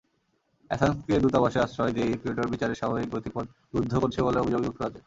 [0.71, 4.99] অ্যাসাঞ্জকে দূতাবাসে আশ্রয় দিয়ে ইকুয়েডর বিচারের স্বাভাবিক গতিপথ রুদ্ধ করছে বলে অভিযোগ যুক্তরাজ্যের।